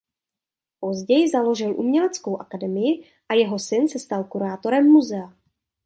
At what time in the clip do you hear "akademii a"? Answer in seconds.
2.41-3.33